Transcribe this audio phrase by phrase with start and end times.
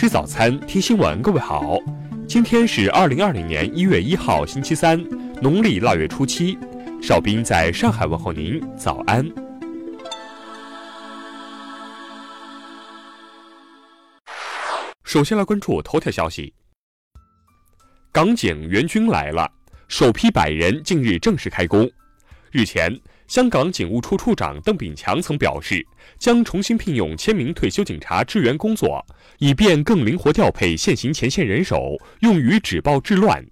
[0.00, 1.20] 吃早餐，听新闻。
[1.20, 1.76] 各位好，
[2.26, 4.98] 今天是二零二零年一月一号，星期三，
[5.42, 6.58] 农历腊月初七。
[7.02, 9.22] 邵兵在上海问候您，早安。
[15.04, 16.54] 首先来关注头条消息：
[18.10, 19.52] 港警援军来了，
[19.86, 21.86] 首批百人近日正式开工。
[22.50, 23.00] 日前。
[23.28, 25.86] 香港警务处处长邓炳强曾表示，
[26.18, 29.06] 将重新聘用千名退休警察支援工作，
[29.38, 33.46] 以便更灵活调配现行前线人手，用于止暴制乱。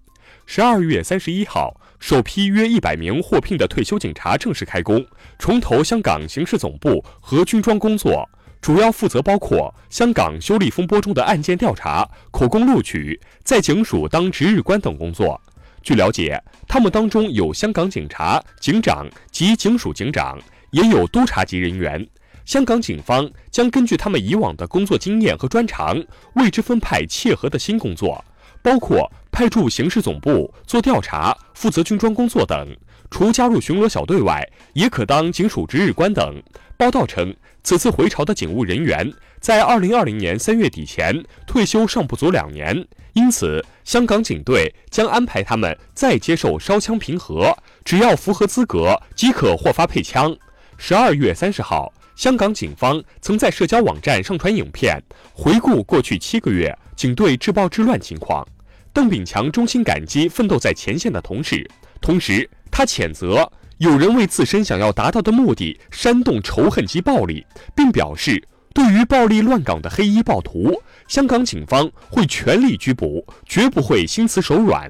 [0.46, 5.06] 十二月三十一号，首批约一百名获聘的退休警察正式开工，
[5.38, 8.28] 重投香港刑事总部和军装工作，
[8.60, 15.40] 主要负责包括香港修例风波中的案件调查、口供录取，在警署当值日官等工作。
[15.82, 20.38] 据了解，他们当中有香港警察、警长及警署警长，
[20.70, 22.06] 也有督察级人员。
[22.44, 26.02] 香港警方将根据他们以往的工作经验和专长，
[26.34, 28.24] 为之分派切合的新工作，
[28.62, 32.76] 包括派驻刑事总部做调查、负责军装工作等。
[33.10, 36.42] 除加入巡逻小队外，也可当警署值日官等。
[36.76, 39.10] 报道称，此次回朝的警务人员
[39.40, 50.36] 在二零二零年三月底前退休尚不足两年，因此香港警队将安排他们再接受烧枪评核，只要符合资格即可获发配枪。
[50.76, 58.46] 十二月三十号，香港警方曾在社交网站上传影片，回顾过去七个月警队治暴治乱情况。
[58.92, 61.66] 邓炳强衷心感激奋斗在前线的同事，
[61.98, 62.46] 同时。
[62.70, 68.46] 他谴责有人为自身想要达到的目的煽动仇恨及暴力，并表示
[68.78, 74.88] 对于暴力乱港的黑衣暴徒，香港警方会全力拘捕，绝不会心慈手软。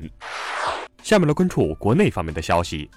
[1.02, 2.90] 下面来关注国内方面的消息。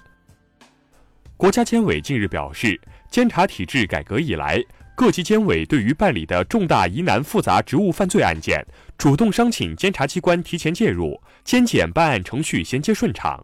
[1.38, 2.78] 国家监委近日表示，
[3.10, 4.62] 监察体制改革以来，
[4.94, 8.62] 各级监委对于办理的重大疑难复杂职务犯罪案件，
[8.98, 13.42] 主动商请监察机关提前介入，监检办案程序衔接顺畅。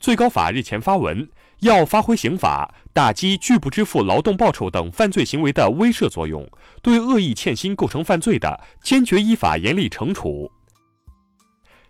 [0.00, 1.28] 最高法日前发文，
[1.58, 6.48] 要发挥刑法打击拒不支付劳动报酬等犯罪行为的威慑作用，
[6.80, 10.50] 对恶意欠薪构成犯罪的，坚决依法严厉惩处。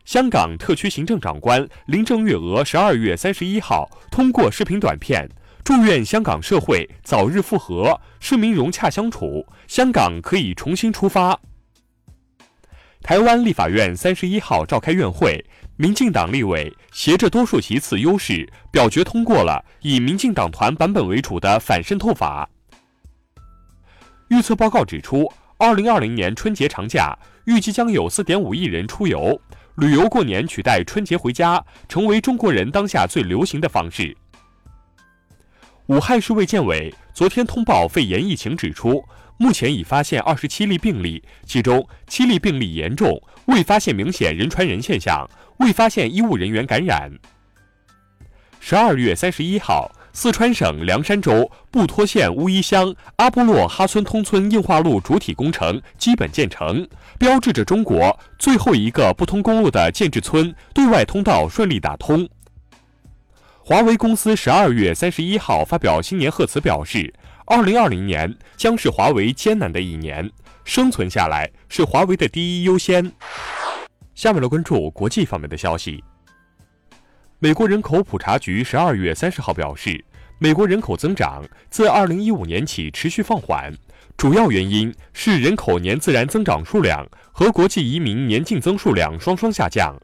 [0.04, 5.31] 香港特区行政长官林郑月娥十二月三十一号通过视频短片，
[5.62, 11.38] 祝愿香港社会早日复和，市民融洽相处，香港可以重新出发。
[13.03, 15.44] 台湾立法院三十一号召开院会。
[15.80, 22.46] 民进党立委携着多数席次优势，表决通过了以民进党团版本为主的反渗透法。
[24.28, 25.26] 预测报告指出，
[25.56, 29.41] 二零二零年春节长假预计将有四点五亿人出游，
[29.76, 34.14] 旅游过年取代春节回家，成为中国人当下最流行的方式。
[35.86, 39.02] 武汉市卫健委昨天通报肺炎疫情，指出
[39.38, 45.26] 目前已发现二十七例病例，其中七例病例严重，未发现明显人传人现象。
[45.60, 47.12] 未发现医务人员感染。
[48.60, 56.87] 十二月三十一号，四川省凉山州布拖县乌衣乡阿波洛哈村通村硬化路主体工程基本建成，
[57.19, 62.27] 标志着中国最后一个不通公路的建制村对外通道顺利打通。
[63.62, 67.12] 华为公司十二月三十一号发表新年贺词，表示，
[67.44, 70.31] 二零二零年将是华为艰难的一年，
[70.65, 73.12] 生存下来是华为的第一优先。
[74.15, 76.03] 下面来关注国际方面的消息。
[77.38, 80.04] 美国人口普查局十二月三十号表示，
[80.38, 83.72] 美国人口增长自二零一五年起持续放缓，
[84.16, 89.94] 主要原因是人口年自然增长数量和国际移民年净增数量双双下降。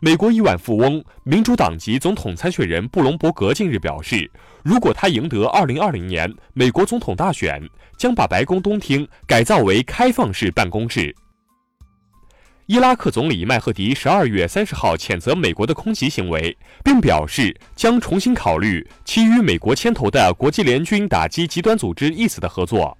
[0.00, 4.30] 美国亿万富翁、民主党籍总统参选人布隆伯格近日表示，
[4.62, 7.62] 如果他赢得二零二零年美国总统大选，
[7.96, 11.14] 将把白宫东厅改造为开放式办公室。
[12.66, 22.96] 伊拉克总理麦赫迪十二月三十号谴责美国的空袭行为，并表示将重新考虑其与美国牵头的国际联军打击极端组织意思的合作。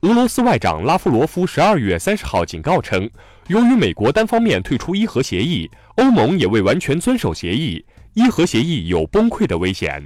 [0.00, 3.06] 俄罗斯外长拉夫罗夫十二月三十号警告称，
[3.48, 10.02] 由于美国单方面退出伊核协议，欧盟也未完全遵守协议，伊核协议有崩溃的危险。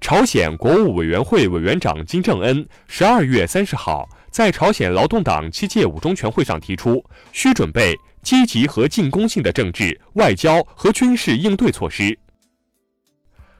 [0.00, 4.08] 朝鲜国务委员会委员长金正恩十二月三十号。
[4.30, 12.16] 在朝鲜劳动党七届五中全会上提出，需准备积极和进攻性的政治、外交和军事应对措施。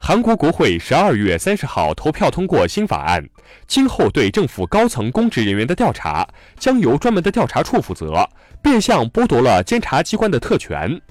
[0.01, 3.21] 韩国国会十二月三十号投票通过新法案，
[3.67, 6.25] 今后对政府高层公职人员的调查
[6.57, 8.25] 将由专门的调查处负责，
[8.61, 11.01] 变相剥夺了监察机关的特权。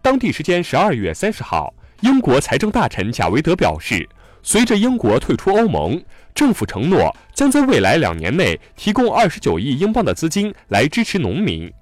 [0.00, 4.08] 当地时间十二月三十号，英国财政大臣贾维德表示。
[4.42, 6.02] 随着英国退出欧盟，
[6.34, 11.72] 政府承诺将在未来两年内提供二十九亿英镑的资金来支持农民。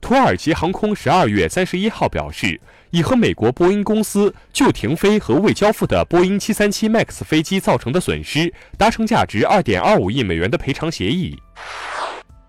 [0.00, 2.60] 土耳其航空十二月三十一号表示，
[2.90, 11.38] 已和美国波音公司就停飞和未交付的波音七三七 MAX 飞机造成的损失达成价值二点二五亿美元的赔偿协议。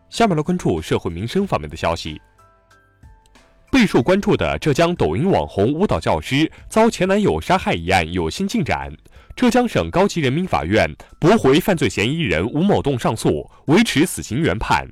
[0.10, 2.20] 下面来关注社会民生方面的消息。
[3.74, 8.96] 备受关注的浙江抖音网红舞蹈教师遭前男友杀害一案有新进展，
[9.36, 10.88] 浙江省高级人民法院
[11.20, 14.88] 驳回犯罪嫌疑人吴某栋上诉，维持死刑原判。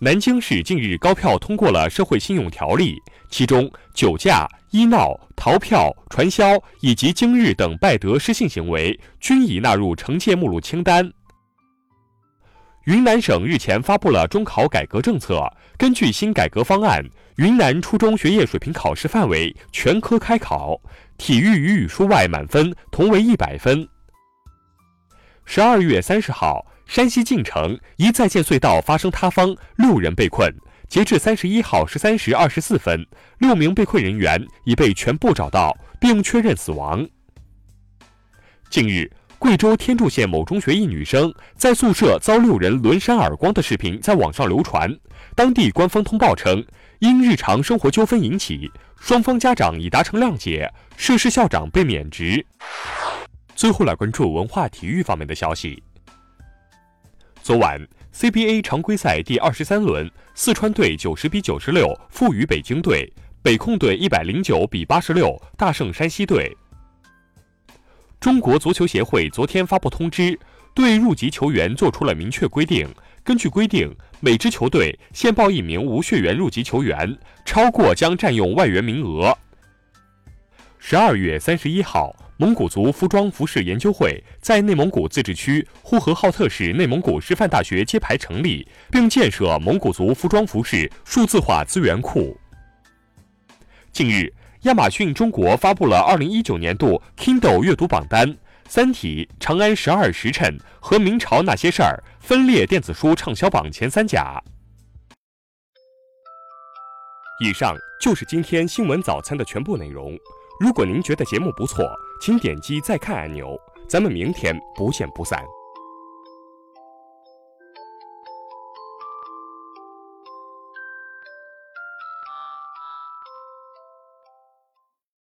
[0.00, 2.96] 南京市近日高票通过了社会信用条例，
[3.28, 11.12] 其中酒驾、医闹、逃票、传销以及今日等败德失信行为均已纳入惩戒目录清单。
[12.84, 15.42] 云南省日前发布了中考改革政策，
[15.78, 17.02] 根据新改革方案。
[17.36, 20.78] 云南初中学业水平考试范围全科开考，
[21.16, 23.88] 体育与语数外满分同为一百分。
[25.46, 30.54] 十二月三十号，山西晋城一在建隧道发生塌方，六人被困。
[30.86, 33.04] 截至三十一号十三时二十四分，
[33.38, 37.08] 六名被困人员已被全部找到，并确认死亡。
[38.68, 39.10] 近日。
[39.38, 44.90] 贵州天柱县某中学一女生在宿舍遭六人轮扇耳光的视频在网上流传。
[45.34, 46.64] 当地官方通报称，
[47.00, 52.44] 因日常生活纠纷引起，双方家长已达成谅解，涉事校长被免职。
[53.54, 55.82] 最后来关注文化体育方面的消息。
[57.42, 57.80] 昨晚
[58.14, 66.56] CBA 常规赛第二十三轮，四川队九十比九十六负于北京队，北控队一百零九比八十六大胜山西队。
[68.24, 70.40] 中国足球协会昨天发布通知，
[70.72, 72.88] 对入籍球员作出了明确规定。
[73.22, 79.36] 根据规定，每支球队限报一名无血缘入籍球员，超过将占用外援名额。
[80.78, 92.34] 十二月三十一号，蒙古族服装服饰研究会在内蒙古自治区呼和浩特市内蒙古师范大学揭牌成立，并建设蒙古族服装服饰数字化资源库。
[93.92, 94.32] 近日。
[94.64, 98.26] 亚马逊中国发布了二零一九年度 Kindle 阅读榜单，
[98.66, 104.42] 《三体》《长安十二时辰》和《明朝那些事儿》分列电子书畅销榜前三甲。
[107.40, 110.18] 以上就是今天新闻早餐的全部内容。
[110.58, 111.84] 如果您觉得节目不错，
[112.22, 113.54] 请点击再看按钮。
[113.86, 115.44] 咱们明天不见不散。